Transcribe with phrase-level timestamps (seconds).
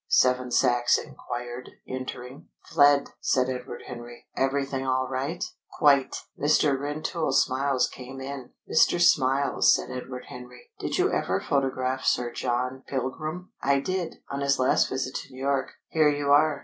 [0.07, 2.47] Seven Sachs enquired, entering.
[2.65, 4.25] "Fled!" said Edward Henry.
[4.35, 5.43] "Everything all right?"
[5.77, 6.75] "Quite!" Mr.
[6.75, 8.49] Rentoul Smiles came in.
[8.67, 8.99] "Mr.
[8.99, 14.57] Smiles," said Edward Henry, "did you ever photograph Sir John Pilgrim?" "I did, on his
[14.57, 15.73] last visit to New York.
[15.91, 16.59] Here you are!"